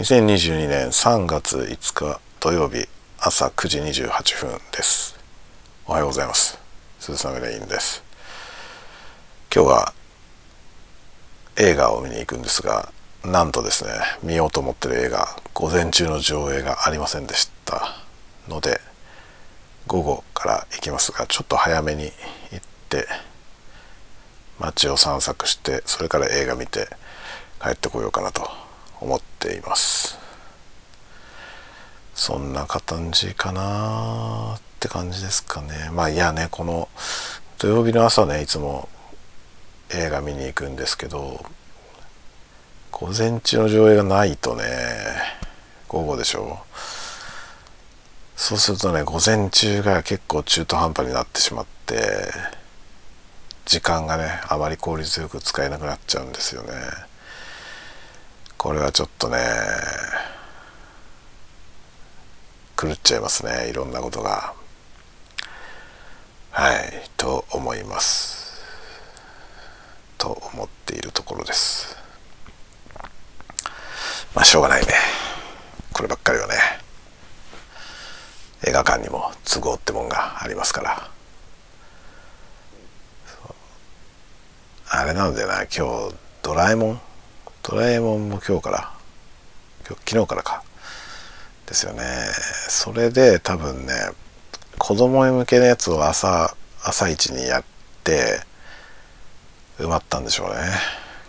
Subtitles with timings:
[0.00, 5.14] 2022年3月5日土曜日朝9時28分です。
[5.86, 6.58] おはようございます。
[6.98, 8.02] 鈴雨レインです。
[9.54, 9.92] 今日は
[11.58, 12.90] 映画を見に行くんですが
[13.26, 13.90] なんとですね
[14.22, 17.98] 見ようと思ってる映画午前中の上映がありませんでした。
[18.48, 18.80] ので
[19.86, 23.06] 午後から行きますがちょっと早めに行って
[24.58, 26.88] 街を散策してそれから映画見て
[27.62, 28.48] 帰ってこようかなと
[29.02, 30.18] 思ってています。
[32.14, 35.90] そんな感じかなって感じですかね。
[35.92, 36.88] まあいやねこの
[37.58, 38.88] 土曜日の朝ねいつも
[39.88, 41.44] 映画見に行くんですけど
[42.92, 44.64] 午前中の上映がないとね
[45.88, 46.60] 午後でしょ。
[46.62, 52.30] うそうするとね午前中が結構中途半端になってしまって
[53.64, 56.72] 時間がねあまり効率よく使えなくなっちゃうんですよね。
[58.60, 59.38] これはちょっとね
[62.78, 64.52] 狂っちゃいますねいろんなことが。
[66.50, 68.60] はいと思います。
[70.18, 71.96] と思っているところです。
[74.34, 74.92] まあしょうがないね。
[75.94, 76.54] こればっかりはね。
[78.66, 81.10] 映画館にも都合ってもんがありますから。
[84.90, 87.00] あれなんだよな今日ドラえもん
[87.62, 88.92] ドラえもんも今日から
[89.86, 90.62] 今日昨日からか。
[91.66, 92.02] ですよね。
[92.68, 93.92] それで多分ね
[94.78, 97.64] 子供向けのやつを朝朝一にやっ
[98.02, 98.40] て
[99.78, 100.56] 埋まったんでしょうね。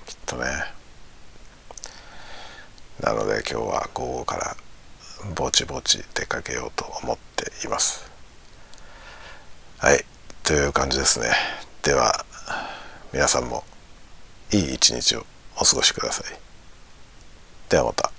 [0.07, 0.45] きっとね。
[3.01, 4.55] なので今日は午後から
[5.35, 8.09] ぼちぼち出かけようと思っています。
[9.79, 10.05] はい。
[10.43, 11.31] という感じですね。
[11.83, 12.25] では
[13.11, 13.63] 皆さんも
[14.51, 15.25] いい一日を。
[15.57, 16.39] お過ごしください。
[17.69, 18.10] ではまた。